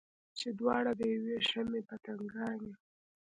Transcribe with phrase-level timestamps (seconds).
[0.39, 2.75] چې دواړه د یوې شمعې پتنګان یو.